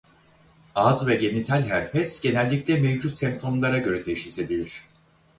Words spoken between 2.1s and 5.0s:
genellikle mevcut semptomlara göre teşhis edilir.